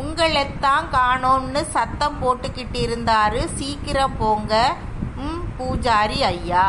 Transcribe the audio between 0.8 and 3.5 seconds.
காணோம்னு சத்தம் போட்டுகிட்டிருந்தாரு